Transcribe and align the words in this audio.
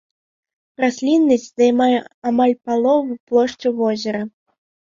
Расліннасць 0.83 1.45
займае 1.61 1.99
амаль 2.31 2.57
палову 2.65 3.21
плошчы 3.29 3.77
возера. 3.79 4.21